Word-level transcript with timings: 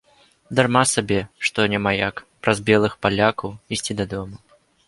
Дарма 0.59 0.81
сабе, 0.93 1.19
што 1.49 1.67
няма 1.75 1.93
як, 1.99 2.15
праз 2.47 2.57
белых 2.71 2.99
палякаў, 3.07 3.49
ісці 3.79 3.93
дадому. 4.01 4.35